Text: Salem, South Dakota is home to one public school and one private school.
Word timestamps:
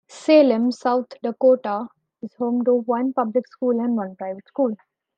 Salem, 0.09 0.71
South 0.71 1.09
Dakota 1.21 1.87
is 2.23 2.33
home 2.33 2.63
to 2.65 2.73
one 2.73 3.13
public 3.13 3.47
school 3.47 3.79
and 3.79 3.95
one 3.95 4.15
private 4.15 4.47
school. 4.47 4.75